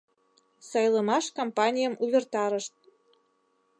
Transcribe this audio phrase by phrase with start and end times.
[0.69, 2.73] Сайлымаш кампанийым увертарышт.